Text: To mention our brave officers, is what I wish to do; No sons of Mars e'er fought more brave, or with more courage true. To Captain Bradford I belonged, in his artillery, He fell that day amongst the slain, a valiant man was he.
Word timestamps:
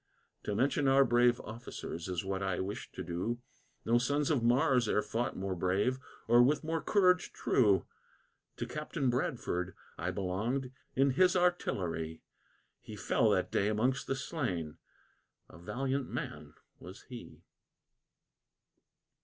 To 0.45 0.55
mention 0.55 0.87
our 0.87 1.05
brave 1.05 1.39
officers, 1.41 2.07
is 2.07 2.25
what 2.25 2.41
I 2.41 2.59
wish 2.59 2.91
to 2.93 3.03
do; 3.03 3.37
No 3.85 3.99
sons 3.99 4.31
of 4.31 4.41
Mars 4.41 4.87
e'er 4.89 5.03
fought 5.03 5.37
more 5.37 5.53
brave, 5.55 5.99
or 6.27 6.41
with 6.41 6.63
more 6.63 6.81
courage 6.81 7.31
true. 7.33 7.85
To 8.57 8.65
Captain 8.65 9.11
Bradford 9.11 9.75
I 9.99 10.09
belonged, 10.09 10.71
in 10.95 11.11
his 11.11 11.35
artillery, 11.35 12.23
He 12.81 12.95
fell 12.95 13.29
that 13.29 13.51
day 13.51 13.67
amongst 13.67 14.07
the 14.07 14.15
slain, 14.15 14.77
a 15.47 15.59
valiant 15.59 16.09
man 16.09 16.55
was 16.79 17.03
he. 17.03 17.43